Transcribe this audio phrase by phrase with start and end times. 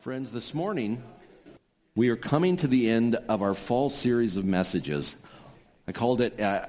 [0.00, 1.02] Friends, this morning
[1.94, 5.14] we are coming to the end of our fall series of messages.
[5.86, 6.64] I called it, uh,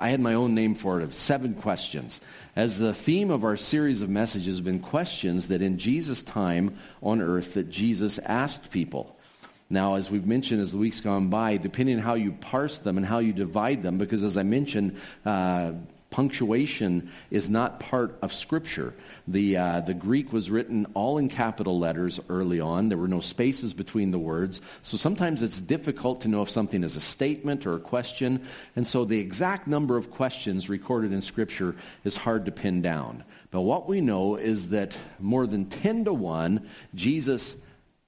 [0.00, 2.22] I had my own name for it, of seven questions.
[2.56, 6.78] As the theme of our series of messages have been questions that in Jesus' time
[7.02, 9.14] on earth that Jesus asked people.
[9.68, 12.96] Now, as we've mentioned as the weeks gone by, depending on how you parse them
[12.96, 15.72] and how you divide them, because as I mentioned, uh,
[16.10, 18.92] punctuation is not part of Scripture.
[19.28, 22.88] The, uh, the Greek was written all in capital letters early on.
[22.88, 24.60] There were no spaces between the words.
[24.82, 28.42] So sometimes it's difficult to know if something is a statement or a question.
[28.74, 33.22] And so the exact number of questions recorded in Scripture is hard to pin down.
[33.52, 37.54] But what we know is that more than 10 to 1, Jesus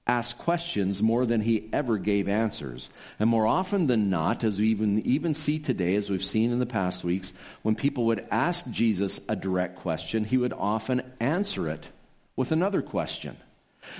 [0.05, 2.89] asked questions more than he ever gave answers.
[3.19, 6.59] And more often than not, as we even, even see today, as we've seen in
[6.59, 7.31] the past weeks,
[7.61, 11.87] when people would ask Jesus a direct question, he would often answer it
[12.35, 13.37] with another question.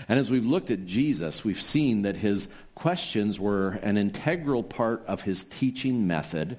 [0.08, 5.06] And as we've looked at Jesus, we've seen that his questions were an integral part
[5.08, 6.58] of his teaching method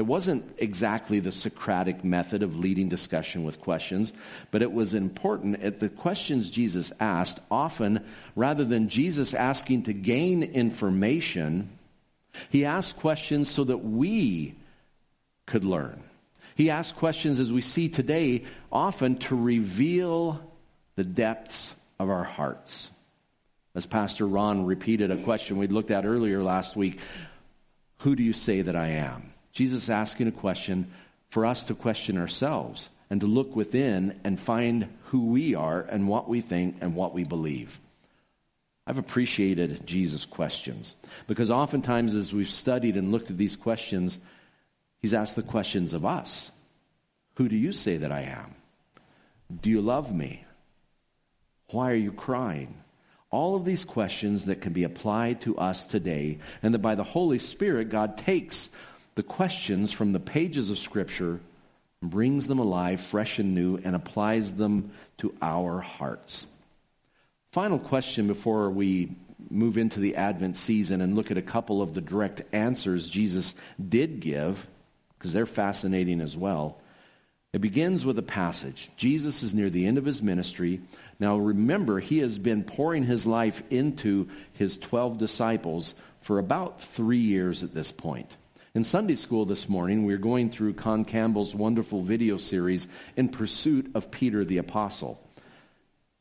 [0.00, 4.14] it wasn't exactly the Socratic method of leading discussion with questions,
[4.50, 8.02] but it was important at the questions Jesus asked, often
[8.34, 11.68] rather than Jesus asking to gain information,
[12.48, 14.54] he asked questions so that we
[15.44, 16.02] could learn.
[16.54, 20.40] He asked questions, as we see today, often to reveal
[20.96, 22.88] the depths of our hearts.
[23.74, 27.00] As Pastor Ron repeated a question we looked at earlier last week
[27.98, 29.34] Who do you say that I am?
[29.52, 30.90] Jesus is asking a question
[31.30, 36.08] for us to question ourselves and to look within and find who we are and
[36.08, 37.80] what we think and what we believe.
[38.86, 40.94] I've appreciated Jesus' questions
[41.26, 44.18] because oftentimes, as we've studied and looked at these questions,
[45.00, 46.50] he's asked the questions of us
[47.34, 48.54] Who do you say that I am?
[49.62, 50.44] Do you love me?
[51.70, 52.74] Why are you crying?
[53.30, 57.04] All of these questions that can be applied to us today, and that by the
[57.04, 58.68] Holy Spirit, God takes
[59.14, 61.40] the questions from the pages of Scripture,
[62.02, 66.46] brings them alive, fresh and new, and applies them to our hearts.
[67.52, 69.10] Final question before we
[69.50, 73.54] move into the Advent season and look at a couple of the direct answers Jesus
[73.88, 74.66] did give,
[75.18, 76.78] because they're fascinating as well.
[77.52, 78.90] It begins with a passage.
[78.96, 80.80] Jesus is near the end of his ministry.
[81.18, 87.18] Now remember, he has been pouring his life into his 12 disciples for about three
[87.18, 88.30] years at this point.
[88.72, 92.86] In Sunday school this morning, we are going through Con Campbell's wonderful video series,
[93.16, 95.20] In Pursuit of Peter the Apostle.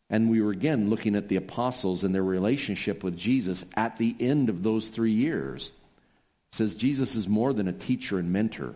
[0.09, 4.15] And we were again looking at the apostles and their relationship with Jesus at the
[4.19, 5.67] end of those three years.
[6.51, 8.73] It says Jesus is more than a teacher and mentor.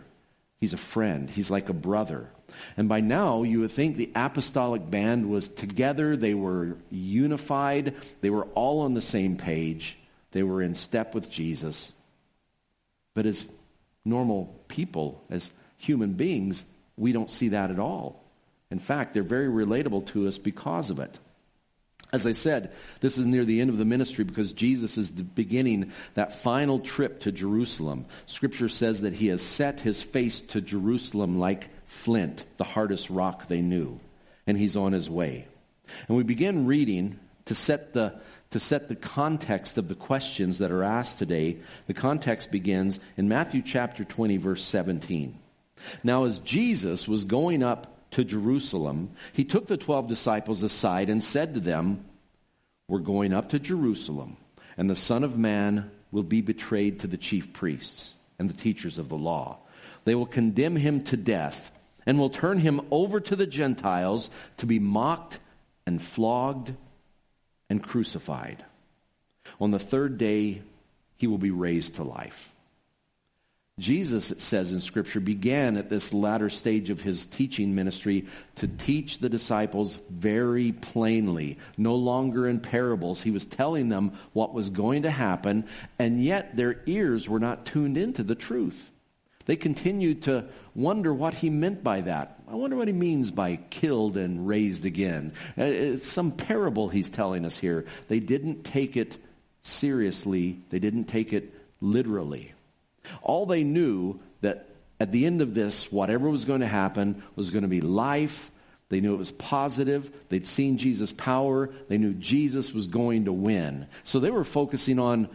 [0.60, 1.28] He's a friend.
[1.28, 2.30] He's like a brother.
[2.76, 6.16] And by now, you would think the apostolic band was together.
[6.16, 7.96] They were unified.
[8.20, 9.96] They were all on the same page.
[10.30, 11.90] They were in step with Jesus.
[13.14, 13.44] But as
[14.04, 16.64] normal people, as human beings,
[16.96, 18.22] we don't see that at all.
[18.70, 21.18] In fact, they're very relatable to us because of it.
[22.12, 25.90] As I said, this is near the end of the ministry because Jesus is beginning
[26.14, 28.06] that final trip to Jerusalem.
[28.26, 33.48] Scripture says that he has set his face to Jerusalem like flint, the hardest rock
[33.48, 33.98] they knew,
[34.46, 35.48] and he's on his way.
[36.06, 38.14] And we begin reading to set the
[38.50, 43.28] to set the context of the questions that are asked today, the context begins in
[43.28, 45.36] Matthew chapter 20, verse 17.
[46.04, 51.20] Now, as Jesus was going up to Jerusalem, he took the 12 disciples aside and
[51.20, 52.04] said to them,
[52.86, 54.36] We're going up to Jerusalem,
[54.76, 58.98] and the Son of Man will be betrayed to the chief priests and the teachers
[58.98, 59.58] of the law.
[60.04, 61.72] They will condemn him to death
[62.06, 65.40] and will turn him over to the Gentiles to be mocked
[65.86, 66.74] and flogged
[67.70, 68.64] and crucified.
[69.60, 70.62] On the third day,
[71.16, 72.50] he will be raised to life.
[73.78, 78.26] Jesus, it says in Scripture, began at this latter stage of his teaching ministry
[78.56, 83.20] to teach the disciples very plainly, no longer in parables.
[83.20, 85.66] He was telling them what was going to happen,
[85.98, 88.92] and yet their ears were not tuned into the truth.
[89.46, 92.40] They continued to wonder what he meant by that.
[92.48, 95.32] I wonder what he means by killed and raised again.
[95.58, 97.84] Uh, it's some parable he's telling us here.
[98.08, 99.16] They didn't take it
[99.62, 102.52] seriously, they didn't take it literally.
[103.22, 104.68] All they knew that
[105.00, 108.50] at the end of this, whatever was going to happen was going to be life.
[108.90, 110.10] They knew it was positive.
[110.28, 111.70] They'd seen Jesus' power.
[111.88, 113.86] They knew Jesus was going to win.
[114.04, 115.28] So they were focusing on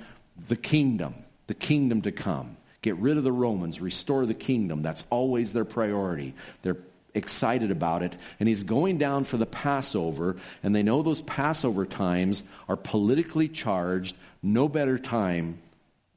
[0.48, 1.16] the kingdom,
[1.48, 2.56] the kingdom to come.
[2.82, 4.82] Get rid of the Romans, restore the kingdom.
[4.82, 6.34] That's always their priority.
[6.62, 6.78] They're
[7.14, 8.16] excited about it.
[8.40, 13.50] And he's going down for the Passover, and they know those Passover times are politically
[13.50, 14.16] charged.
[14.42, 15.58] No better time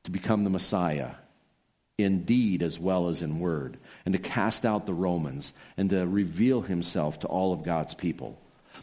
[0.05, 1.13] to become the Messiah
[1.99, 6.07] in deed as well as in word, and to cast out the Romans, and to
[6.07, 8.39] reveal himself to all of God's people.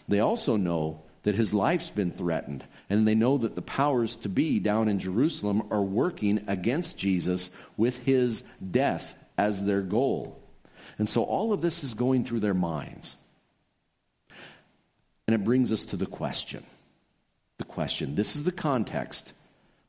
[0.07, 4.29] They also know that his life's been threatened, and they know that the powers to
[4.29, 10.41] be down in Jerusalem are working against Jesus with his death as their goal.
[10.97, 13.15] And so all of this is going through their minds.
[15.27, 16.63] And it brings us to the question.
[17.59, 18.15] The question.
[18.15, 19.31] This is the context.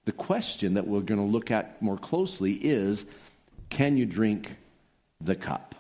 [0.05, 3.07] The question that we're going to look at more closely is
[3.71, 4.57] can you drink
[5.21, 5.75] the cup?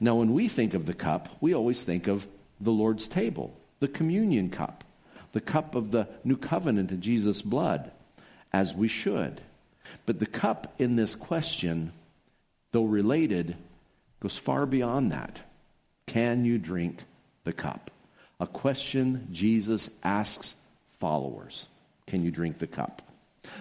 [0.00, 2.26] Now, when we think of the cup, we always think of
[2.60, 4.84] the Lord's table, the communion cup,
[5.32, 7.90] the cup of the new covenant in Jesus' blood,
[8.52, 9.40] as we should.
[10.06, 11.92] But the cup in this question,
[12.72, 13.56] though related,
[14.20, 15.40] goes far beyond that.
[16.06, 17.02] Can you drink
[17.44, 17.90] the cup?
[18.38, 20.54] A question Jesus asks
[21.00, 21.66] followers.
[22.06, 23.02] Can you drink the cup?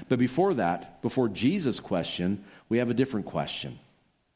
[0.10, 3.80] But before that, before Jesus' question, we have a different question.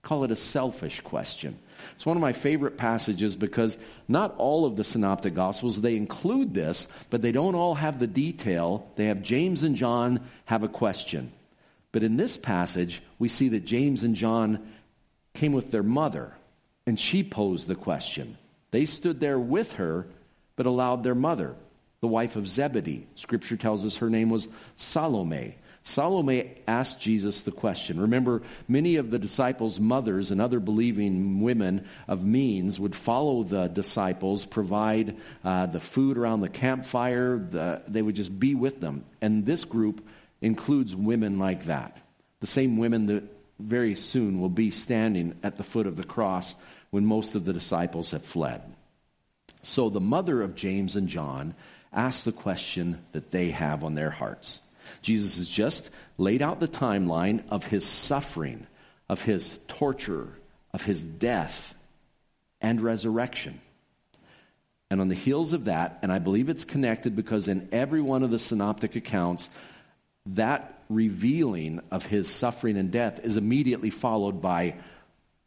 [0.06, 1.58] Call it a selfish question.
[1.96, 3.76] It's one of my favorite passages because
[4.08, 8.06] not all of the synoptic gospels they include this, but they don't all have the
[8.06, 8.88] detail.
[8.98, 11.32] They have James and John have a question.
[11.92, 14.72] But in this passage, we see that James and John
[15.34, 16.34] came with their mother
[16.86, 18.38] and she posed the question.
[18.70, 20.06] They stood there with her
[20.56, 21.56] but allowed their mother
[22.02, 23.08] the wife of Zebedee.
[23.16, 25.56] Scripture tells us her name was Salome.
[25.88, 28.02] Salome asked Jesus the question.
[28.02, 33.68] Remember, many of the disciples' mothers and other believing women of means would follow the
[33.68, 37.38] disciples, provide uh, the food around the campfire.
[37.38, 39.06] The, they would just be with them.
[39.22, 40.04] And this group
[40.42, 41.96] includes women like that.
[42.40, 43.24] The same women that
[43.60, 46.56] very soon will be standing at the foot of the cross
[46.90, 48.64] when most of the disciples have fled.
[49.62, 51.54] So the mother of James and John
[51.94, 54.60] ask the question that they have on their hearts.
[55.02, 58.68] Jesus has just laid out the timeline of his suffering,
[59.10, 60.28] of his torture,
[60.74, 61.74] of his death,
[62.62, 63.62] and resurrection.
[64.90, 68.24] And on the heels of that, and I believe it's connected because in every one
[68.24, 69.50] of the synoptic accounts,
[70.28, 74.76] that revealing of his suffering and death is immediately followed by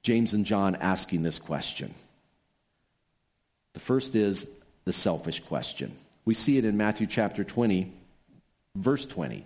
[0.02, 1.94] James and John asking this question.
[3.74, 4.46] The first is
[4.84, 5.96] the selfish question.
[6.24, 7.92] We see it in Matthew chapter 20,
[8.78, 9.44] verse 20.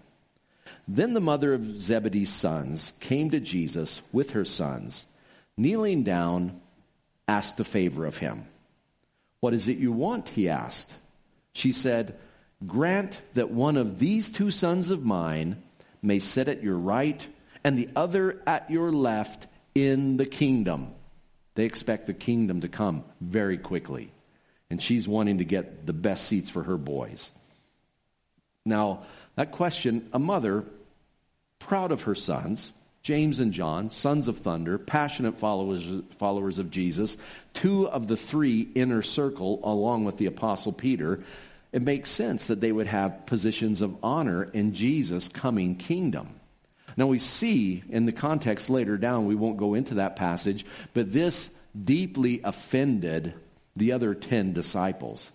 [0.87, 5.07] Then the mother of Zebedee's sons came to Jesus with her sons,
[5.57, 6.61] kneeling down,
[7.29, 8.47] asked a favor of him.
[9.41, 10.29] What is it you want?
[10.29, 10.93] he asked.
[11.53, 12.19] She said,
[12.67, 15.63] Grant that one of these two sons of mine
[16.01, 17.27] may sit at your right
[17.65, 20.93] and the other at your left in the kingdom.
[21.55, 24.13] They expect the kingdom to come very quickly
[24.73, 27.31] and she's wanting to get the best seats for her boys.
[28.65, 29.03] Now,
[29.37, 30.65] that question, a mother,
[31.59, 32.71] proud of her sons,
[33.03, 35.85] James and John, sons of thunder, passionate followers,
[36.19, 37.17] followers of Jesus,
[37.53, 41.23] two of the three inner circle, along with the Apostle Peter,
[41.73, 46.29] it makes sense that they would have positions of honor in Jesus' coming kingdom.
[46.97, 51.13] Now, we see in the context later down, we won't go into that passage, but
[51.13, 51.49] this
[51.83, 53.33] deeply offended
[53.75, 55.31] the other 10 disciples.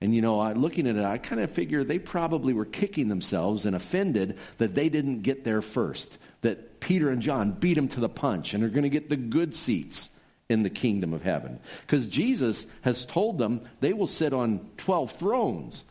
[0.00, 3.08] And you know, I, looking at it, I kind of figure they probably were kicking
[3.08, 6.18] themselves and offended that they didn't get there first.
[6.42, 9.16] That Peter and John beat them to the punch and are going to get the
[9.16, 10.08] good seats
[10.48, 11.58] in the kingdom of heaven.
[11.82, 15.84] Because Jesus has told them they will sit on 12 thrones.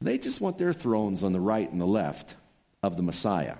[0.00, 2.34] They just want their thrones on the right and the left
[2.82, 3.56] of the Messiah.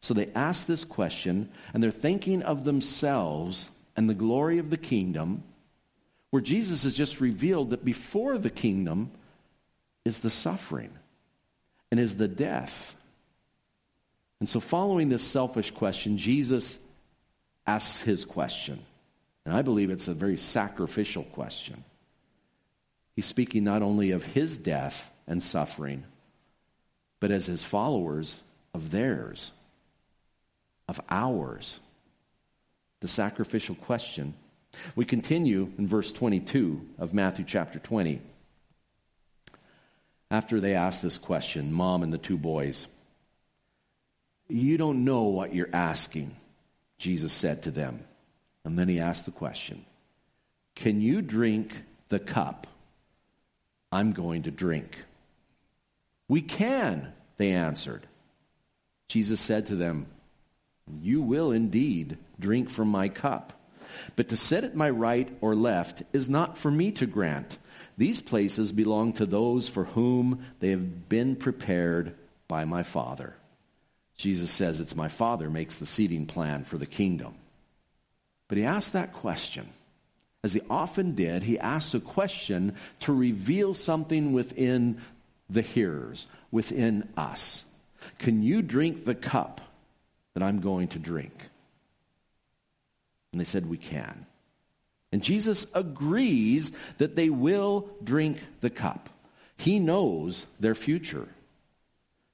[0.00, 4.76] So they ask this question, and they're thinking of themselves and the glory of the
[4.76, 5.42] kingdom
[6.34, 9.12] where Jesus has just revealed that before the kingdom
[10.04, 10.90] is the suffering
[11.92, 12.96] and is the death.
[14.40, 16.76] And so, following this selfish question, Jesus
[17.68, 18.84] asks his question.
[19.46, 21.84] And I believe it's a very sacrificial question.
[23.14, 26.02] He's speaking not only of his death and suffering,
[27.20, 28.34] but as his followers
[28.74, 29.52] of theirs,
[30.88, 31.78] of ours.
[33.02, 34.34] The sacrificial question
[34.94, 38.20] we continue in verse 22 of Matthew chapter 20.
[40.30, 42.86] After they ask this question, mom and the two boys,
[44.48, 46.34] You don't know what you're asking,
[46.98, 48.04] Jesus said to them.
[48.64, 49.84] And then he asked the question
[50.74, 52.66] Can you drink the cup
[53.92, 54.96] I'm going to drink?
[56.28, 58.06] We can, they answered.
[59.08, 60.06] Jesus said to them,
[61.00, 63.52] You will indeed drink from my cup
[64.16, 67.58] But to sit at my right or left is not for me to grant.
[67.96, 72.14] These places belong to those for whom they have been prepared
[72.48, 73.34] by my Father.
[74.16, 77.34] Jesus says it's my Father makes the seating plan for the kingdom.
[78.48, 79.68] But he asked that question.
[80.42, 85.00] As he often did, he asked a question to reveal something within
[85.48, 87.64] the hearers, within us.
[88.18, 89.60] Can you drink the cup
[90.34, 91.32] that I'm going to drink?
[93.34, 94.26] And they said, We can.
[95.10, 99.08] And Jesus agrees that they will drink the cup.
[99.56, 101.26] He knows their future.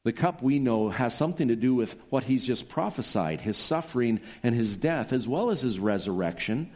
[0.04, 4.20] The cup we know has something to do with what he's just prophesied his suffering
[4.42, 6.70] and his death, as well as his resurrection.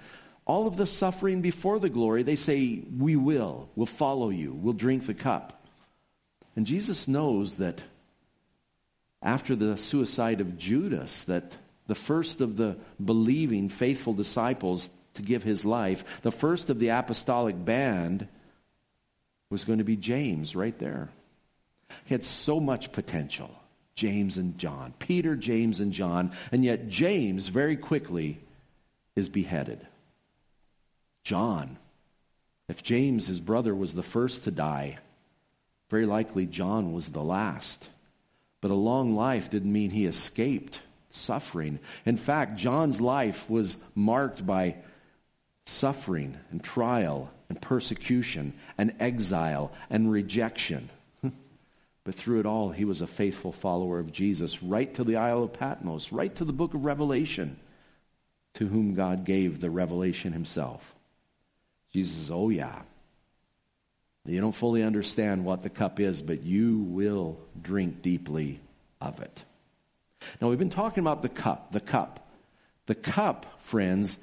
[0.46, 3.68] All of the suffering before the glory, they say, We will.
[3.76, 4.54] We'll follow you.
[4.54, 5.66] We'll drink the cup.
[6.56, 7.82] And Jesus knows that
[9.22, 15.42] after the suicide of Judas, that the first of the believing, faithful disciples to give
[15.42, 18.26] his life, the first of the apostolic band
[19.50, 21.10] was going to be James right there.
[22.06, 23.50] He had so much potential.
[23.94, 24.94] James and John.
[24.98, 26.32] Peter, James, and John.
[26.50, 28.40] And yet, James very quickly
[29.14, 29.86] is beheaded.
[31.22, 31.78] John.
[32.68, 34.98] If James, his brother, was the first to die,
[35.90, 37.88] very likely John was the last.
[38.60, 40.80] But a long life didn't mean he escaped
[41.14, 41.78] suffering.
[42.04, 44.76] In fact, John's life was marked by
[45.66, 50.90] suffering and trial and persecution and exile and rejection.
[52.04, 55.44] but through it all, he was a faithful follower of Jesus, right to the Isle
[55.44, 57.58] of Patmos, right to the book of Revelation,
[58.54, 60.94] to whom God gave the revelation himself.
[61.92, 62.82] Jesus says, Oh, yeah.
[64.26, 68.58] You don't fully understand what the cup is, but you will drink deeply
[69.00, 69.44] of it.
[70.40, 72.20] Now, we've been talking about the cup, the cup.
[72.86, 74.18] The cup, friends,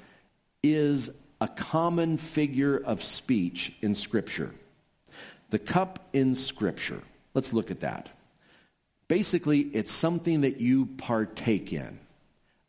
[0.62, 4.54] is a common figure of speech in Scripture.
[5.50, 7.02] The cup in Scripture.
[7.34, 8.10] Let's look at that.
[9.08, 11.98] Basically, it's something that you partake in,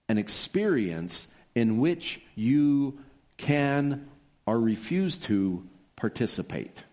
[0.10, 3.00] an experience in which you
[3.38, 4.10] can
[4.46, 5.64] or refuse to
[5.96, 6.84] participate.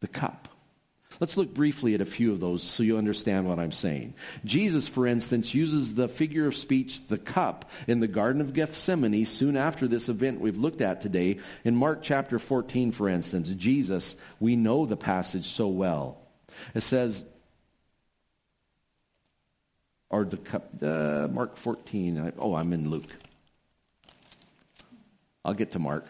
[0.00, 0.49] The cup.
[1.20, 4.14] Let's look briefly at a few of those so you understand what I'm saying.
[4.42, 9.26] Jesus, for instance, uses the figure of speech, the cup, in the Garden of Gethsemane
[9.26, 11.38] soon after this event we've looked at today.
[11.62, 16.18] In Mark chapter 14, for instance, Jesus, we know the passage so well.
[16.74, 17.22] It says,
[20.08, 22.32] or the cup, uh, Mark 14.
[22.38, 23.10] Oh, I'm in Luke.
[25.44, 26.06] I'll get to Mark.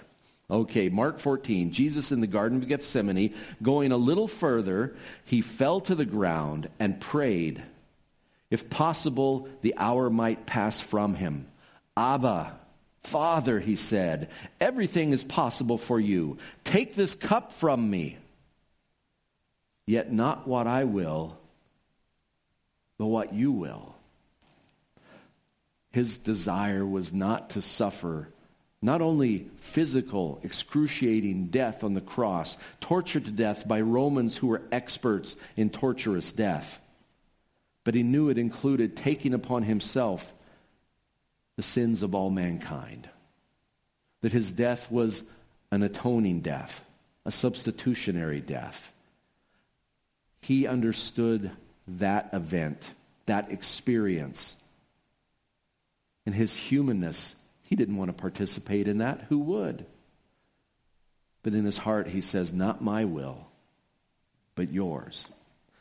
[0.50, 1.72] Okay, Mark 14.
[1.72, 6.68] Jesus in the Garden of Gethsemane, going a little further, he fell to the ground
[6.80, 7.62] and prayed.
[8.50, 11.46] If possible, the hour might pass from him.
[11.96, 12.58] Abba,
[13.04, 14.28] Father, he said,
[14.60, 16.38] everything is possible for you.
[16.64, 18.18] Take this cup from me.
[19.86, 21.38] Yet not what I will,
[22.98, 23.94] but what you will.
[25.92, 28.28] His desire was not to suffer
[28.82, 34.62] not only physical, excruciating death on the cross, tortured to death by Romans who were
[34.72, 36.80] experts in torturous death,
[37.84, 40.32] but he knew it included taking upon himself
[41.56, 43.08] the sins of all mankind.
[44.22, 45.22] That his death was
[45.70, 46.82] an atoning death,
[47.26, 48.92] a substitutionary death.
[50.42, 51.50] He understood
[51.86, 52.82] that event,
[53.26, 54.56] that experience.
[56.24, 57.34] And his humanness
[57.70, 59.26] he didn't want to participate in that.
[59.28, 59.86] Who would?
[61.44, 63.46] But in his heart, he says, Not my will,
[64.56, 65.28] but yours.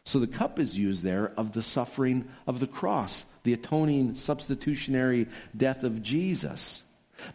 [0.05, 5.27] So the cup is used there of the suffering of the cross, the atoning, substitutionary
[5.57, 6.83] death of Jesus.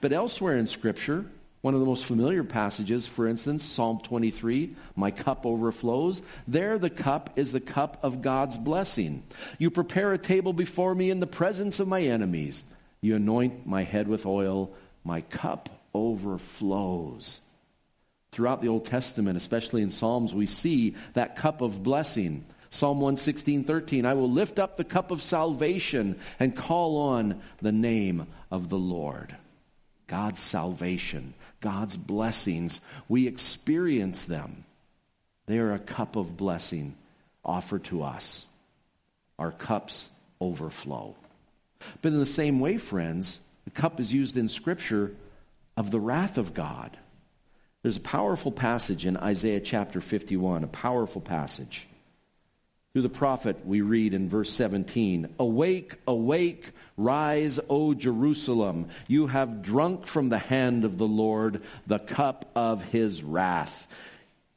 [0.01, 1.27] But elsewhere in Scripture,
[1.61, 6.23] one of the most familiar passages, for instance, Psalm 23, my cup overflows.
[6.47, 9.25] There, the cup is the cup of God's blessing.
[9.59, 12.63] You prepare a table before me in the presence of my enemies.
[13.05, 14.73] You anoint my head with oil,
[15.05, 17.39] my cup overflows.
[18.33, 22.47] Throughout the Old Testament, especially in Psalms, we see that cup of blessing.
[22.71, 27.73] Psalm 116, 13, I will lift up the cup of salvation and call on the
[27.73, 29.37] name of the Lord.
[30.07, 34.65] God's salvation, God's blessings, we experience them.
[35.45, 36.97] They are a cup of blessing
[37.45, 38.47] offered to us.
[39.39, 40.09] Our cups
[40.41, 41.17] overflow.
[42.03, 45.15] But in the same way, friends, the cup is used in Scripture
[45.77, 46.97] of the wrath of God.
[47.83, 51.87] There's a powerful passage in Isaiah chapter 51, a powerful passage.
[52.95, 58.89] Through the prophet, we read in verse 17, Awake, awake, rise, O Jerusalem.
[59.09, 63.89] You have drunk from the hand of the Lord the cup of his wrath.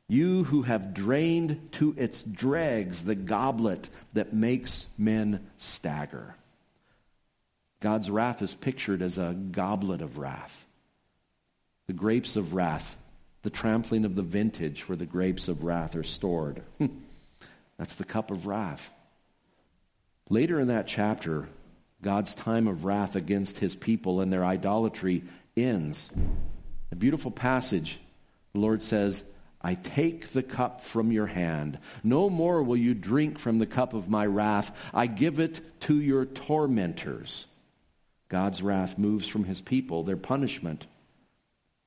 [0.08, 6.36] You who have drained to its dregs the goblet that makes men stagger.
[7.80, 10.66] God's wrath is pictured as a goblet of wrath.
[11.86, 12.98] The grapes of wrath,
[13.44, 16.64] the trampling of the vintage where the grapes of wrath are stored.
[17.78, 18.90] That's the cup of wrath.
[20.30, 21.48] Later in that chapter,
[22.02, 25.24] God's time of wrath against his people and their idolatry
[25.56, 26.10] ends.
[26.92, 28.00] A beautiful passage.
[28.54, 29.24] The Lord says,
[29.62, 31.80] I take the cup from your hand.
[32.04, 34.76] No more will you drink from the cup of my wrath.
[34.94, 37.46] I give it to your tormentors.
[38.30, 40.86] God's wrath moves from his people, their punishment.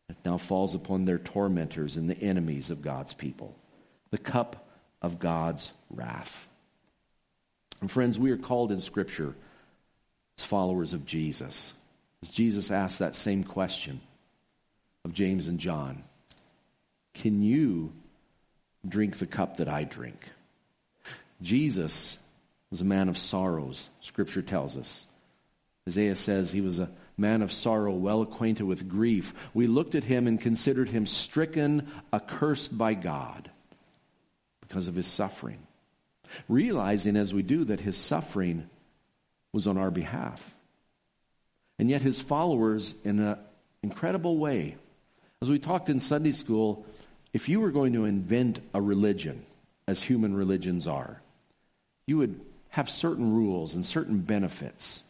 [0.09, 3.55] It now falls upon their tormentors and the enemies of God's people.
[4.11, 4.69] The cup
[5.03, 6.49] of God's wrath.
[7.81, 9.35] And friends, we are called in Scripture
[10.39, 11.73] as followers of Jesus.
[12.23, 14.01] As Jesus asked that same question
[15.05, 16.03] of James and John
[17.15, 17.93] Can you
[18.87, 20.21] drink the cup that I drink?
[21.43, 22.19] Jesus
[22.71, 25.07] was a man of sorrows, Scripture tells us.
[25.89, 29.35] Isaiah says he was a man of sorrow, well acquainted with grief.
[29.55, 33.51] We looked at him and considered him stricken, accursed by God
[34.61, 35.59] because of his suffering.
[36.49, 38.69] Realizing as we do that his suffering
[39.53, 40.55] was on our behalf.
[41.79, 43.39] And yet his followers, in an
[43.83, 44.77] incredible way,
[45.43, 46.85] as we talked in Sunday school,
[47.33, 49.45] if you were going to invent a religion,
[49.89, 51.21] as human religions are,
[52.07, 55.03] you would have certain rules and certain benefits.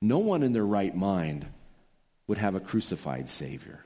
[0.00, 1.46] No one in their right mind
[2.26, 3.84] would have a crucified Savior.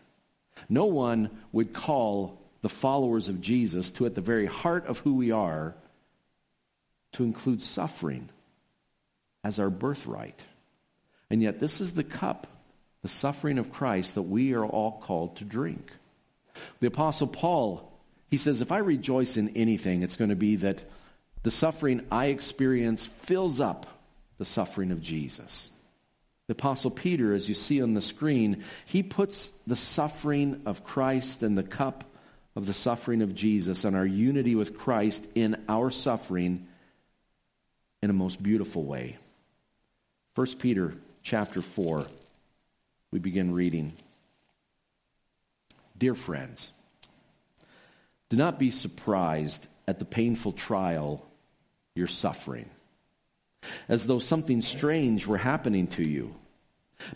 [0.69, 5.14] No one would call the followers of Jesus to, at the very heart of who
[5.14, 5.75] we are,
[7.12, 8.28] to include suffering
[9.45, 10.40] as our birthright.
[11.31, 12.47] And yet, this is the cup,
[13.02, 15.90] the suffering of Christ, that we are all called to drink.
[16.81, 17.90] The Apostle Paul,
[18.31, 20.83] he says, if I rejoice in anything, it's going to be that
[21.42, 23.87] the suffering I experience fills up
[24.38, 25.70] the suffering of Jesus.
[26.53, 31.43] The Apostle Peter, as you see on the screen, he puts the suffering of Christ
[31.43, 32.05] and the cup
[32.55, 36.67] of the suffering of Jesus and our unity with Christ in our suffering
[38.03, 39.17] in a most beautiful way.
[40.35, 42.05] 1 Peter chapter 4,
[43.11, 43.95] we begin reading.
[45.97, 46.71] Dear friends,
[48.29, 51.27] do not be surprised at the painful trial
[51.95, 52.69] you're suffering,
[53.88, 56.35] as though something strange were happening to you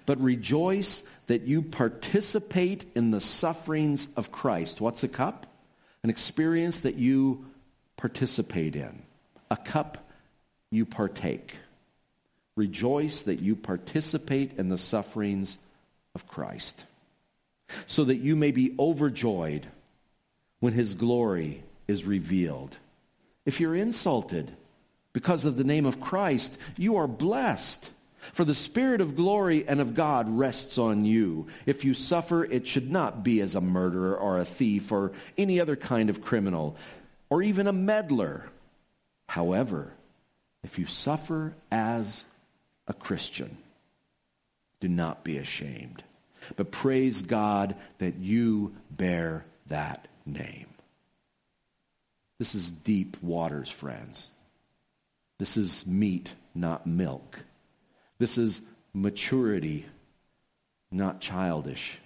[0.05, 4.81] but rejoice that you participate in the sufferings of Christ.
[4.81, 5.46] What's a cup?
[6.03, 7.46] An experience that you
[7.96, 9.03] participate in,
[9.51, 9.99] a cup
[10.70, 11.57] you partake.
[12.55, 15.59] Rejoice that you participate in the sufferings
[16.14, 16.85] of Christ,
[17.87, 19.66] so that you may be overjoyed
[20.61, 22.77] when his glory is revealed.
[23.44, 24.51] If you're insulted
[25.12, 27.90] because of the name of Christ, you are blessed
[28.33, 31.46] for the Spirit of glory and of God rests on you.
[31.64, 35.61] If you suffer, it should not be as a murderer or a thief or any
[35.61, 36.76] other kind of criminal
[37.31, 38.46] or even a meddler.
[39.29, 39.92] However,
[40.62, 42.24] if you suffer as
[42.88, 43.57] a Christian,
[44.81, 46.02] do not be ashamed,
[46.57, 50.66] but praise God that you bear that name.
[52.38, 54.29] This is deep waters, friends.
[55.38, 57.40] This is meat, not milk.
[58.18, 58.61] This is
[58.94, 59.87] maturity,
[60.90, 61.98] not childish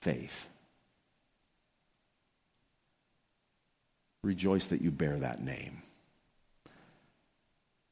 [0.00, 0.48] faith.
[4.22, 5.82] Rejoice that you bear that name.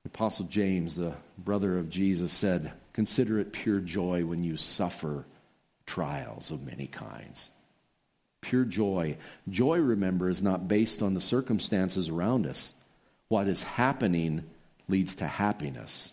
[0.03, 5.25] The Apostle James, the brother of Jesus, said, Consider it pure joy when you suffer
[5.87, 7.51] trials of many kinds.
[8.41, 9.17] Pure joy.
[9.49, 12.75] Joy, remember, is not based on the circumstances around us.
[13.29, 14.45] What is happening
[14.89, 16.11] leads to happiness.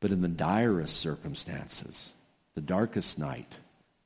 [0.00, 2.10] But in the direst circumstances,
[2.54, 3.52] the darkest night,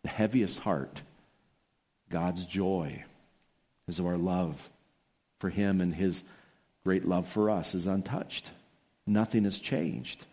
[0.03, 1.03] the heaviest heart,
[2.09, 3.05] God's joy
[3.89, 4.73] is of our love
[5.39, 6.23] for Him and His
[6.85, 8.51] great love for us is untouched.
[9.07, 10.25] Nothing has changed.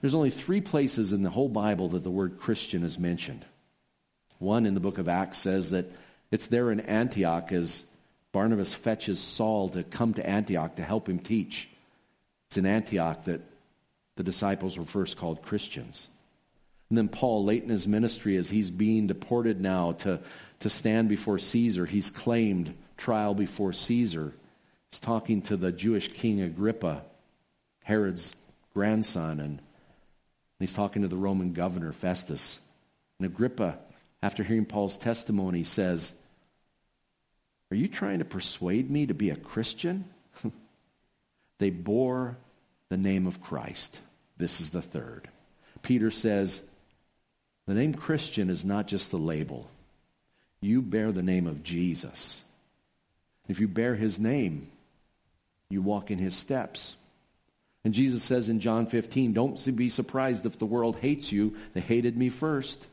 [0.00, 3.44] There's only three places in the whole Bible that the word Christian is mentioned.
[4.38, 5.90] One in the book of Acts says that
[6.30, 7.82] it's there in Antioch as
[8.32, 11.68] Barnabas fetches Saul to come to Antioch to help him teach.
[12.48, 13.40] It's in Antioch that
[14.16, 16.08] the disciples were first called Christians.
[16.88, 20.20] And then Paul, late in his ministry, as he's being deported now to,
[20.60, 24.32] to stand before Caesar, he's claimed trial before Caesar.
[24.90, 27.02] He's talking to the Jewish king Agrippa,
[27.82, 28.34] Herod's
[28.74, 29.60] grandson, and
[30.58, 32.58] he's talking to the Roman governor Festus.
[33.18, 33.78] And Agrippa,
[34.22, 36.12] after hearing Paul's testimony, says,
[37.70, 40.04] Are you trying to persuade me to be a Christian?
[41.58, 42.36] they bore
[42.90, 43.98] the name of Christ.
[44.36, 45.28] This is the third.
[45.82, 46.60] Peter says,
[47.66, 49.68] The name Christian is not just a label.
[50.60, 52.40] You bear the name of Jesus.
[53.48, 54.70] If you bear his name,
[55.68, 56.96] you walk in his steps.
[57.84, 61.56] And Jesus says in John 15, Don't be surprised if the world hates you.
[61.74, 62.86] They hated me first.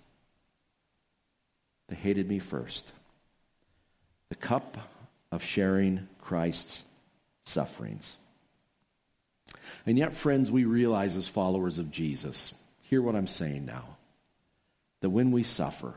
[1.88, 2.86] They hated me first.
[4.30, 4.78] The cup
[5.32, 6.84] of sharing Christ's
[7.46, 8.18] sufferings.
[9.86, 13.98] And yet, friends, we realize as followers of Jesus, hear what I'm saying now,
[15.02, 15.94] that when we suffer,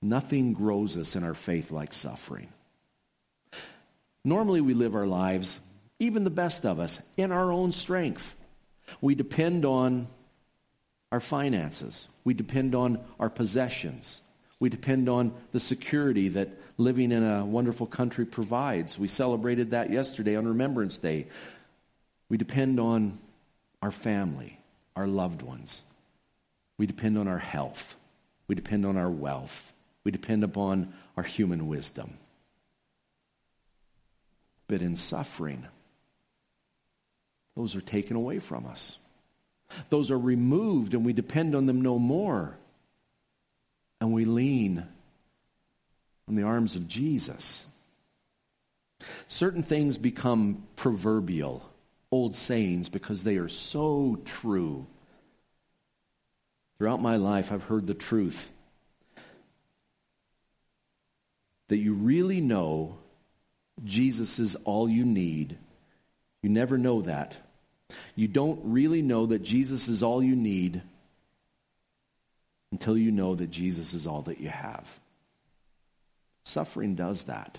[0.00, 2.48] nothing grows us in our faith like suffering.
[4.24, 5.58] Normally, we live our lives,
[5.98, 8.34] even the best of us, in our own strength.
[9.00, 10.08] We depend on
[11.10, 12.08] our finances.
[12.24, 14.20] We depend on our possessions.
[14.62, 18.96] We depend on the security that living in a wonderful country provides.
[18.96, 21.26] We celebrated that yesterday on Remembrance Day.
[22.28, 23.18] We depend on
[23.82, 24.56] our family,
[24.94, 25.82] our loved ones.
[26.78, 27.96] We depend on our health.
[28.46, 29.72] We depend on our wealth.
[30.04, 32.16] We depend upon our human wisdom.
[34.68, 35.66] But in suffering,
[37.56, 38.96] those are taken away from us.
[39.90, 42.58] Those are removed, and we depend on them no more
[44.02, 44.84] and we lean
[46.26, 47.62] on the arms of Jesus.
[49.28, 51.62] Certain things become proverbial,
[52.10, 54.86] old sayings, because they are so true.
[56.76, 58.50] Throughout my life, I've heard the truth
[61.68, 62.98] that you really know
[63.84, 65.56] Jesus is all you need.
[66.42, 67.36] You never know that.
[68.16, 70.82] You don't really know that Jesus is all you need
[72.72, 74.84] until you know that Jesus is all that you have.
[76.44, 77.58] Suffering does that.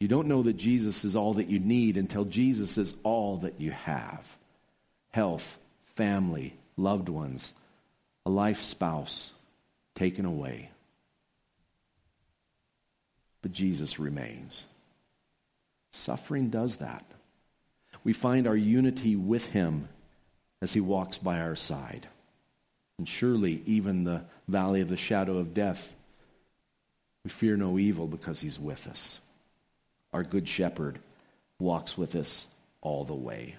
[0.00, 3.60] You don't know that Jesus is all that you need until Jesus is all that
[3.60, 4.26] you have
[5.12, 5.58] health,
[5.94, 7.54] family, loved ones,
[8.26, 9.30] a life spouse
[9.94, 10.70] taken away.
[13.40, 14.64] But Jesus remains.
[15.92, 17.04] Suffering does that.
[18.02, 19.88] We find our unity with him
[20.60, 22.08] as he walks by our side.
[22.98, 25.94] And surely, even the valley of the shadow of death,
[27.24, 29.18] we fear no evil because he's with us.
[30.12, 30.98] Our good shepherd
[31.58, 32.46] walks with us
[32.82, 33.56] all the way.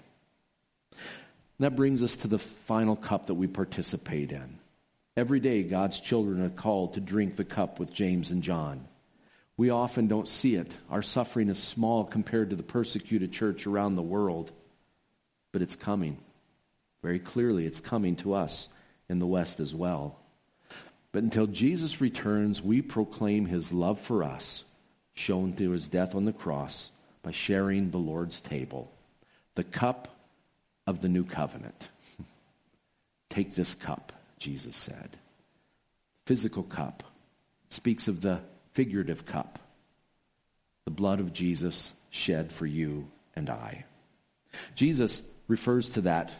[0.92, 4.58] And that brings us to the final cup that we participate in.
[5.16, 8.86] Every day, God's children are called to drink the cup with James and John.
[9.56, 10.70] We often don't see it.
[10.90, 14.50] Our suffering is small compared to the persecuted church around the world,
[15.52, 16.18] but it's coming.
[17.02, 18.68] Very clearly, it's coming to us
[19.08, 20.18] in the West as well.
[21.12, 24.64] But until Jesus returns, we proclaim his love for us,
[25.14, 26.90] shown through his death on the cross
[27.22, 28.92] by sharing the Lord's table,
[29.54, 30.08] the cup
[30.86, 31.88] of the new covenant.
[33.30, 35.16] Take this cup, Jesus said.
[36.26, 37.02] Physical cup
[37.70, 38.40] speaks of the
[38.72, 39.58] figurative cup,
[40.84, 43.84] the blood of Jesus shed for you and I.
[44.74, 46.32] Jesus refers to that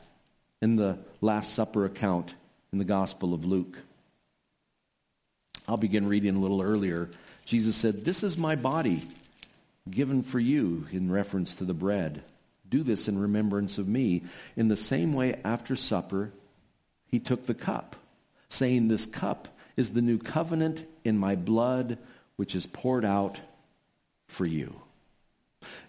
[0.60, 2.34] in the Last Supper account
[2.76, 3.78] in the Gospel of Luke.
[5.66, 7.08] I'll begin reading a little earlier.
[7.46, 9.00] Jesus said, This is my body
[9.90, 12.22] given for you in reference to the bread.
[12.68, 14.24] Do this in remembrance of me.
[14.56, 16.32] In the same way, after supper,
[17.06, 17.96] he took the cup,
[18.50, 21.96] saying, This cup is the new covenant in my blood,
[22.36, 23.40] which is poured out
[24.26, 24.78] for you.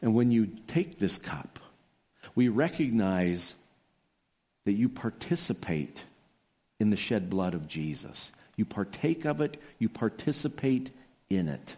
[0.02, 1.60] And when you take this cup,
[2.34, 3.54] we recognize
[4.64, 6.06] that you participate
[6.80, 8.32] in the shed blood of Jesus.
[8.56, 10.92] You partake of it, you participate
[11.30, 11.76] in it.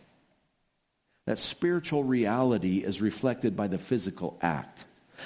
[1.26, 4.86] That spiritual reality is reflected by the physical act.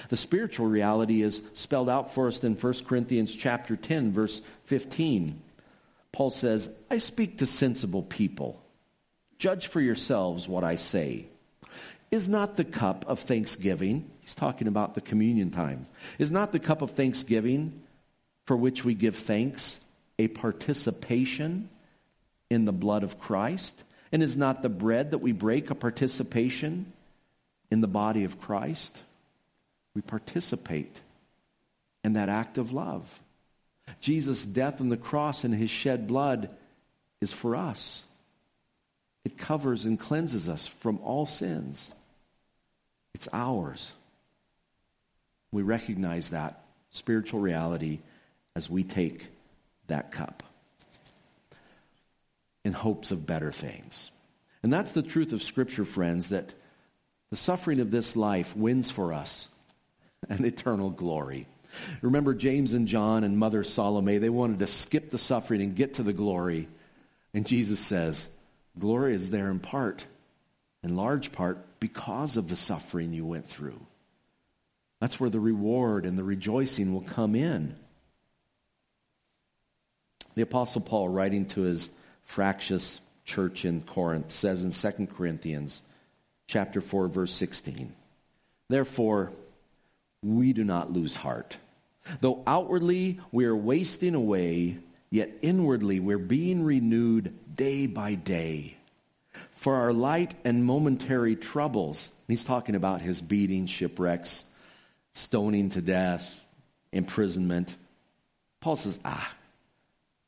[0.09, 5.41] The spiritual reality is spelled out for us in 1 Corinthians chapter 10 verse 15.
[6.11, 8.61] Paul says, "I speak to sensible people.
[9.37, 11.27] Judge for yourselves what I say.
[12.11, 15.87] Is not the cup of thanksgiving, he's talking about the communion time.
[16.19, 17.81] Is not the cup of thanksgiving
[18.45, 19.77] for which we give thanks
[20.19, 21.69] a participation
[22.49, 23.83] in the blood of Christ?
[24.11, 26.91] And is not the bread that we break a participation
[27.71, 28.97] in the body of Christ?
[29.95, 30.99] We participate
[32.03, 33.19] in that act of love.
[34.01, 36.49] Jesus' death on the cross and his shed blood
[37.21, 38.03] is for us.
[39.25, 41.91] It covers and cleanses us from all sins.
[43.13, 43.91] It's ours.
[45.51, 47.99] We recognize that spiritual reality
[48.55, 49.27] as we take
[49.87, 50.43] that cup
[52.63, 54.09] in hopes of better things.
[54.61, 56.53] And that's the truth of Scripture, friends, that
[57.29, 59.47] the suffering of this life wins for us
[60.29, 61.47] an eternal glory.
[62.01, 65.95] Remember James and John and Mother Salome, they wanted to skip the suffering and get
[65.95, 66.67] to the glory.
[67.33, 68.25] And Jesus says,
[68.77, 70.05] glory is there in part,
[70.83, 73.79] in large part, because of the suffering you went through.
[75.01, 77.75] That's where the reward and the rejoicing will come in.
[80.35, 81.89] The Apostle Paul, writing to his
[82.23, 85.81] fractious church in Corinth, says in 2 Corinthians
[86.47, 87.93] chapter 4, verse 16,
[88.69, 89.31] Therefore,
[90.21, 91.57] we do not lose heart.
[92.21, 94.77] Though outwardly we are wasting away,
[95.09, 98.77] yet inwardly we're being renewed day by day.
[99.51, 104.43] For our light and momentary troubles, he's talking about his beating, shipwrecks,
[105.13, 106.41] stoning to death,
[106.91, 107.75] imprisonment.
[108.59, 109.33] Paul says, ah,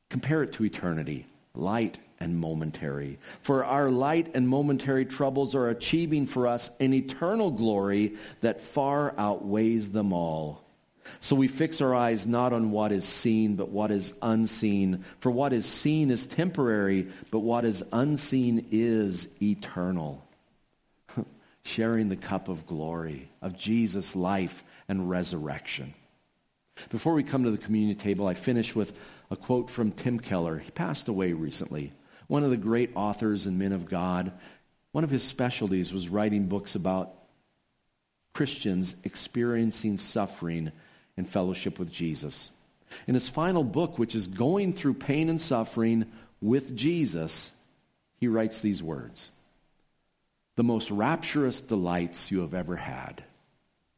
[0.10, 3.20] compare it to eternity, light and momentary.
[3.42, 9.14] For our light and momentary troubles are achieving for us an eternal glory that far
[9.18, 10.62] outweighs them all.
[11.20, 15.04] So we fix our eyes not on what is seen, but what is unseen.
[15.20, 20.26] For what is seen is temporary, but what is unseen is eternal.
[21.64, 25.94] Sharing the cup of glory of Jesus' life and resurrection.
[26.90, 28.94] Before we come to the communion table, I finish with
[29.30, 30.60] a quote from Tim Keller.
[30.60, 31.92] He passed away recently.
[32.28, 34.32] One of the great authors and men of God.
[34.92, 37.14] One of his specialties was writing books about
[38.34, 40.72] Christians experiencing suffering
[41.18, 42.50] in fellowship with Jesus.
[43.08, 46.06] In his final book, which is Going Through Pain and Suffering
[46.42, 47.52] with Jesus,
[48.20, 49.30] he writes these words
[50.56, 53.24] The most rapturous delights you have ever had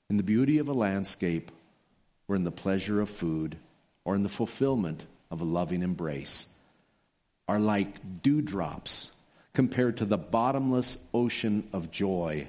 [0.10, 1.52] in the beauty of a landscape,
[2.28, 3.58] or in the pleasure of food,
[4.06, 6.48] or in the fulfillment of a loving embrace,
[7.48, 9.10] are like dewdrops
[9.54, 12.48] compared to the bottomless ocean of joy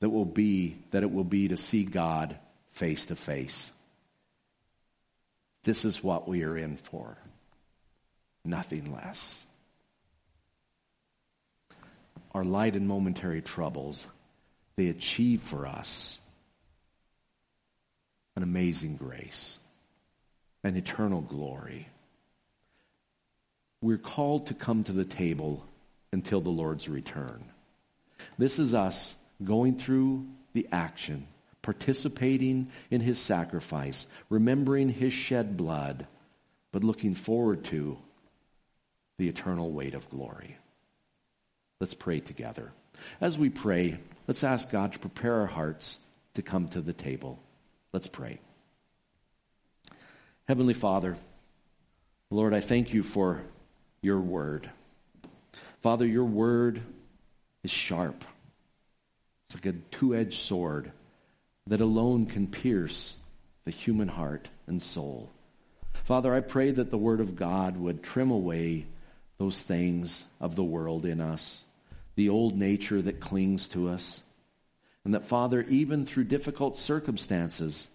[0.00, 2.38] that will be that it will be to see God
[2.72, 3.70] face to face.
[5.64, 7.18] This is what we are in for.
[8.44, 9.36] Nothing less.
[12.32, 14.06] Our light and momentary troubles,
[14.76, 16.18] they achieve for us
[18.36, 19.58] an amazing grace,
[20.62, 21.88] an eternal glory.
[23.80, 25.64] We're called to come to the table
[26.12, 27.44] until the Lord's return.
[28.38, 29.14] This is us
[29.44, 31.26] going through the action,
[31.62, 36.06] participating in his sacrifice, remembering his shed blood,
[36.72, 37.98] but looking forward to
[39.18, 40.56] the eternal weight of glory.
[41.80, 42.72] Let's pray together.
[43.20, 45.98] As we pray, let's ask God to prepare our hearts
[46.34, 47.38] to come to the table.
[47.92, 48.40] Let's pray.
[50.48, 51.16] Heavenly Father,
[52.30, 53.42] Lord, I thank you for
[54.00, 54.70] your word.
[55.82, 56.82] Father, your word
[57.62, 58.24] is sharp.
[59.46, 60.92] It's like a two edged sword
[61.66, 63.16] that alone can pierce
[63.64, 65.30] the human heart and soul.
[66.04, 68.86] Father, I pray that the word of God would trim away
[69.38, 71.64] those things of the world in us,
[72.16, 74.22] the old nature that clings to us,
[75.04, 77.86] and that, Father, even through difficult circumstances,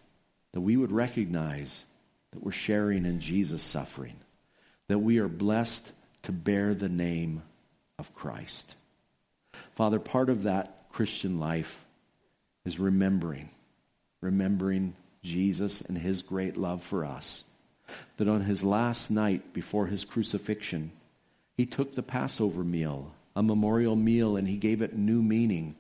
[0.54, 1.84] that we would recognize
[2.32, 4.16] that we're sharing in Jesus' suffering,
[4.88, 5.92] that we are blessed
[6.24, 7.44] to bear the name
[8.00, 8.76] of Christ.
[9.76, 11.84] Father, part of that Christian life
[12.66, 13.50] is remembering,
[14.22, 17.44] remembering Jesus and his great love for us.
[18.18, 20.92] That on his last night before his crucifixion,
[21.56, 25.76] he took the Passover meal, a memorial meal, and he gave it new meaning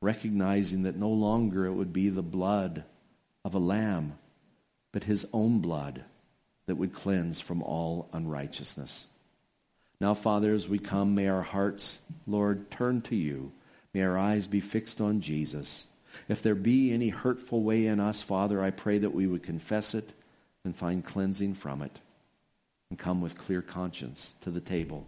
[0.00, 2.84] recognizing that no longer it would be the blood
[3.44, 4.16] of a lamb,
[4.92, 6.04] but his own blood
[6.68, 9.06] that would cleanse from all unrighteousness.
[10.00, 13.50] Now, Father, as we come, may our hearts, Lord, turn to you.
[13.92, 15.86] May our eyes be fixed on Jesus.
[16.28, 19.94] If there be any hurtful way in us, Father, I pray that we would confess
[19.94, 20.10] it
[20.64, 21.98] and find cleansing from it
[22.90, 25.06] and come with clear conscience to the table.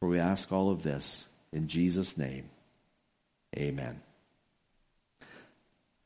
[0.00, 2.48] For we ask all of this in Jesus' name.
[3.56, 4.00] Amen.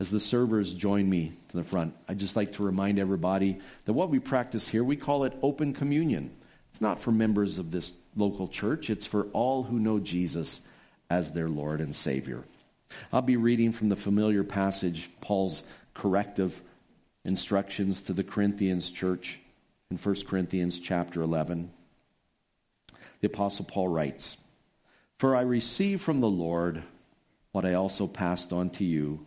[0.00, 3.92] As the servers join me to the front, I'd just like to remind everybody that
[3.92, 6.30] what we practice here, we call it open communion.
[6.70, 10.62] It's not for members of this local church, it's for all who know Jesus
[11.10, 12.44] as their Lord and Savior.
[13.12, 16.60] I'll be reading from the familiar passage, Paul's corrective
[17.26, 19.38] instructions to the Corinthians church
[19.90, 21.70] in 1 Corinthians chapter 11.
[23.20, 24.38] The Apostle Paul writes,
[25.18, 26.82] For I received from the Lord
[27.52, 29.26] what I also passed on to you.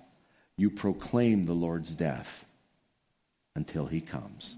[0.61, 2.45] you proclaim the Lord's death
[3.55, 4.55] until he comes.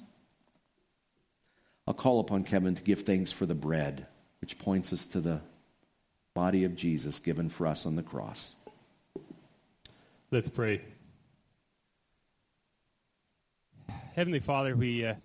[1.87, 4.05] I'll call upon Kevin to give thanks for the bread,
[4.41, 5.39] which points us to the
[6.33, 8.53] body of Jesus given for us on the cross.
[10.29, 10.81] Let's pray.
[14.13, 15.15] Heavenly Father, we uh,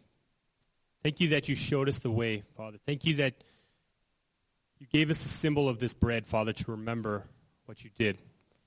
[1.03, 2.79] thank you that you showed us the way, Father.
[2.87, 3.35] Thank you that
[4.79, 7.25] you gave us the symbol of this bread, Father, to remember
[7.67, 8.17] what you did.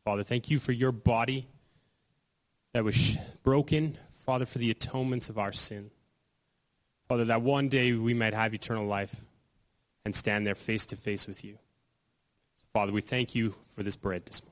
[0.04, 1.48] Father, thank you for your body
[2.74, 5.92] that was broken, Father, for the atonements of our sin.
[7.08, 9.14] Father, that one day we might have eternal life
[10.06, 11.58] and stand there face to face with you.
[12.56, 14.51] So, Father, we thank you for this bread this morning.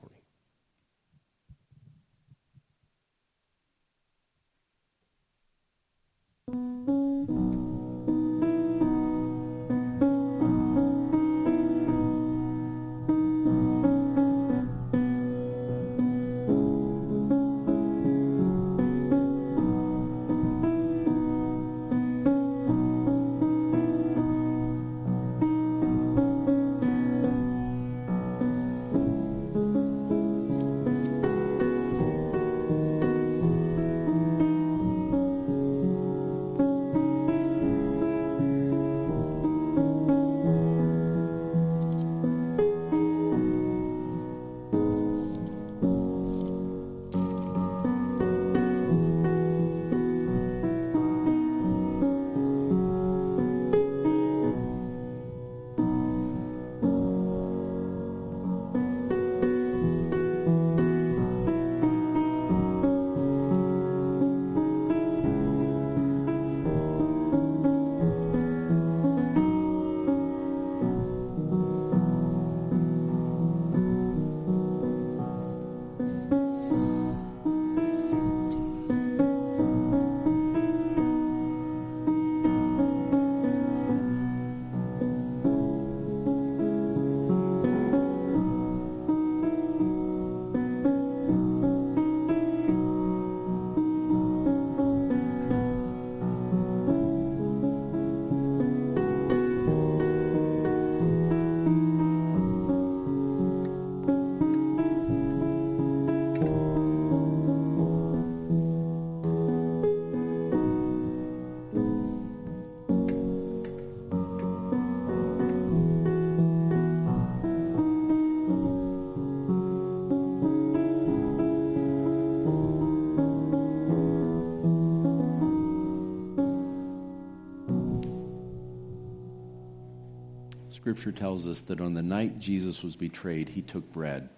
[130.90, 134.28] Scripture tells us that on the night Jesus was betrayed, he took bread.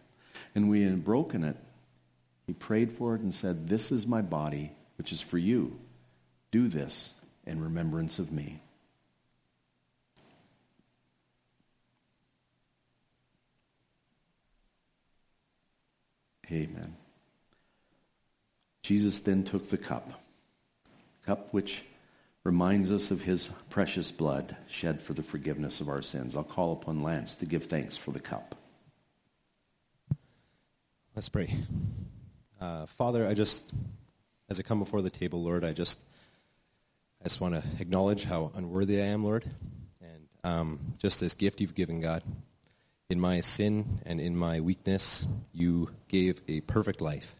[0.54, 1.56] And he had broken it,
[2.46, 5.80] he prayed for it and said, This is my body, which is for you.
[6.50, 7.08] Do this
[7.46, 8.60] in remembrance of me.
[16.50, 16.96] Amen.
[18.82, 20.22] Jesus then took the cup,
[21.24, 21.82] cup which
[22.44, 26.36] reminds us of his precious blood shed for the forgiveness of our sins.
[26.36, 28.56] I'll call upon Lance to give thanks for the cup.
[31.14, 31.54] Let's pray.
[32.60, 33.70] Uh, Father, I just,
[34.48, 36.00] as I come before the table, Lord, I just,
[37.20, 39.44] I just want to acknowledge how unworthy I am, Lord,
[40.00, 42.24] and um, just this gift you've given, God.
[43.08, 47.36] In my sin and in my weakness, you gave a perfect life,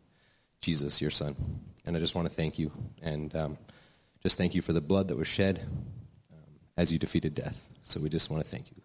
[0.61, 1.35] Jesus, your Son,
[1.87, 2.71] and I just want to thank you
[3.03, 3.35] and.
[3.35, 3.59] Um,
[4.23, 5.61] just thank you for the blood that was shed
[6.33, 6.39] um,
[6.77, 7.69] as you defeated death.
[7.83, 8.82] So we just want to thank you.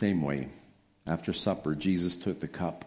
[0.00, 0.48] Same way.
[1.06, 2.86] After supper, Jesus took the cup,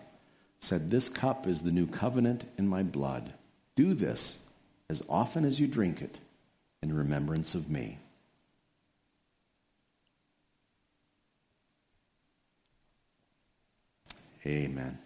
[0.60, 3.34] said, This cup is the new covenant in my blood.
[3.76, 4.40] Do this
[4.90, 6.18] as often as you drink it
[6.82, 8.00] in remembrance of me.
[14.46, 14.98] Amen.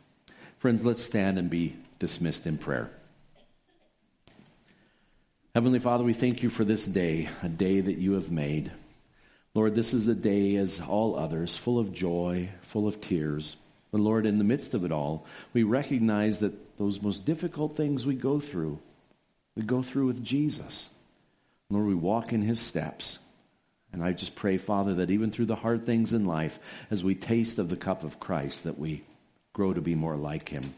[0.59, 2.89] Friends, let's stand and be dismissed in prayer.
[5.53, 8.71] Heavenly Father, we thank you for this day, a day that you have made.
[9.57, 13.55] Lord, this is a day as all others, full of joy, full of tears.
[13.89, 18.05] But Lord, in the midst of it all, we recognize that those most difficult things
[18.05, 18.77] we go through,
[19.55, 20.91] we go through with Jesus.
[21.71, 23.17] Lord, we walk in his steps.
[23.91, 26.59] And I just pray, Father, that even through the hard things in life,
[26.91, 29.01] as we taste of the cup of Christ, that we
[29.53, 30.71] grow to be more like him.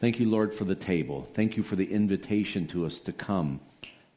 [0.00, 1.22] Thank you, Lord, for the table.
[1.34, 3.60] Thank you for the invitation to us to come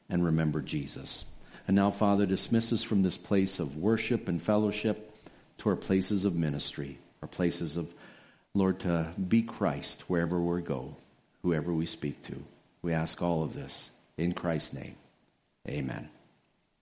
[0.09, 1.23] and remember Jesus.
[1.67, 5.13] And now, Father, dismiss us from this place of worship and fellowship
[5.59, 7.93] to our places of ministry, our places of,
[8.53, 10.95] Lord, to be Christ wherever we go,
[11.43, 12.41] whoever we speak to.
[12.81, 14.95] We ask all of this in Christ's name.
[15.67, 16.09] Amen.